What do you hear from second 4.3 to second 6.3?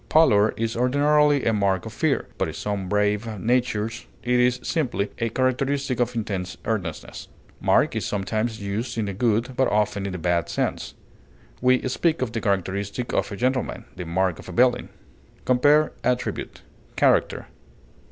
is simply a characteristic of